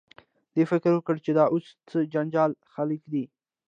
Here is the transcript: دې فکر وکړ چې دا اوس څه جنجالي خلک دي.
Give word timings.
دې 0.53 0.63
فکر 0.71 0.91
وکړ 0.93 1.15
چې 1.25 1.31
دا 1.37 1.45
اوس 1.53 1.65
څه 1.89 1.97
جنجالي 2.13 2.57
خلک 2.73 3.01
دي. 3.11 3.23